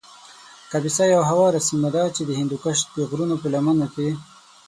[0.71, 4.09] کاپیسا یو هواره سیمه ده چې د هندوکش د غرو په لمنو کې